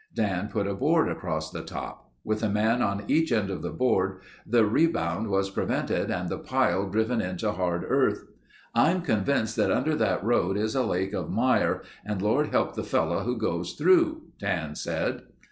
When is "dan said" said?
14.39-15.21